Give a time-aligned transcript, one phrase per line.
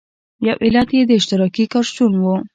[0.47, 2.25] یو علت یې د اشتراکي کار شتون و.